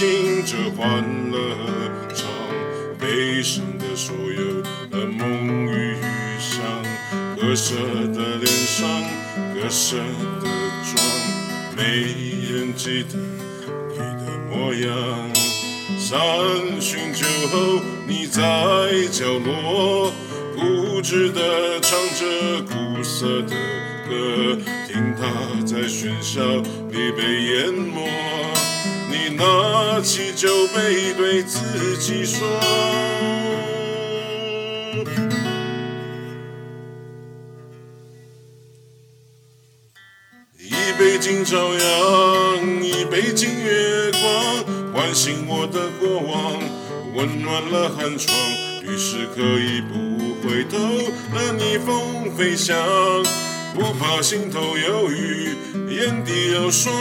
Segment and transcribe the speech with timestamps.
[0.00, 1.38] 你走进这欢乐
[2.14, 2.28] 唱，
[3.00, 6.62] 悲伤的所有的梦与预想，
[7.36, 7.74] 割舍
[8.14, 8.88] 的脸上，
[9.54, 9.96] 割舍
[10.40, 10.48] 的
[10.84, 11.04] 妆，
[11.76, 11.82] 没
[12.48, 13.18] 人记得
[13.90, 15.32] 你的模样。
[15.98, 18.40] 三巡酒后，你在
[19.10, 20.12] 角落
[20.54, 23.56] 固执地唱着苦涩的
[24.08, 24.56] 歌，
[24.86, 25.26] 听它
[25.66, 26.40] 在喧嚣
[26.88, 28.08] 里被淹没。
[29.38, 32.44] 拿起酒杯对自己说：
[40.58, 44.92] 一杯敬朝阳，一杯敬月光。
[44.92, 46.60] 唤醒我的过往，
[47.14, 48.36] 温暖了寒窗，
[48.82, 50.76] 于是可以不回头，
[51.32, 52.76] 任逆风飞翔，
[53.72, 55.54] 不怕心头有雨，
[55.90, 56.92] 眼底有霜。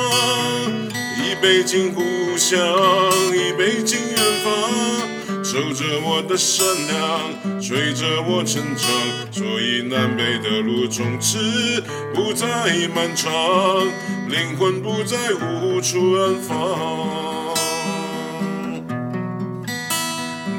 [1.38, 2.02] 一杯敬故
[2.35, 2.57] 乡，
[3.31, 4.52] 一杯敬远方，
[5.43, 8.89] 守着我的善良，催着我成长，
[9.31, 11.38] 所以南北的路从此
[12.11, 12.47] 不再
[12.95, 13.31] 漫长，
[14.27, 16.58] 灵魂不再无处安放。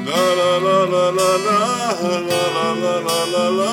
[0.05, 3.67] 啦啦啦啦啦啦啦啦啦啦啦啦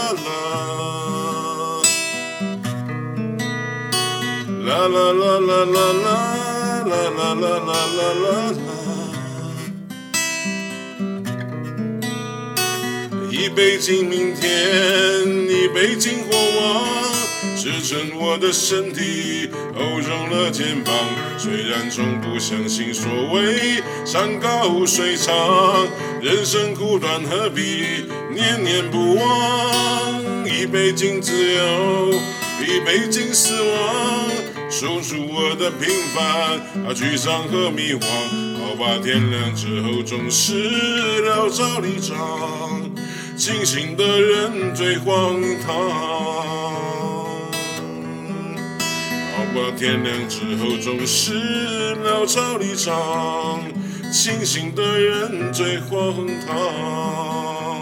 [4.64, 8.55] 啦啦啦啦啦啦啦啦啦啦啦啦啦
[13.29, 14.47] 一杯敬明天
[15.48, 16.87] 一杯敬过往
[17.57, 20.95] 支撑我的身体厚重了肩膀
[21.37, 25.34] 虽然从不相信所谓山高水长
[26.23, 32.13] 人生苦短何必念念不忘一杯敬自由
[32.64, 34.05] 一杯敬死亡
[34.79, 38.05] 守住我的平凡，啊，沮丧和迷惘。
[38.61, 40.53] 好吧，天亮之后总是
[41.23, 42.83] 潦草离场。
[43.39, 45.75] 清醒的人最荒唐，
[49.33, 53.63] 好吧，天亮之后总是潦草离场。
[54.13, 57.76] 清醒的人最荒唐。